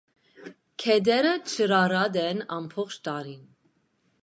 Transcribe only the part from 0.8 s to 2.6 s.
Գետերը ջրառատ են